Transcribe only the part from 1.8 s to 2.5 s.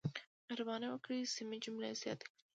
زیاتې کړئ.